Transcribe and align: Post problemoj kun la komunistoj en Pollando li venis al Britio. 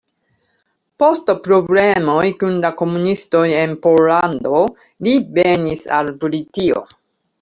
Post 1.01 1.27
problemoj 1.47 2.23
kun 2.43 2.57
la 2.65 2.71
komunistoj 2.81 3.43
en 3.61 3.75
Pollando 3.85 4.65
li 5.09 5.15
venis 5.41 5.87
al 5.99 6.11
Britio. 6.25 6.83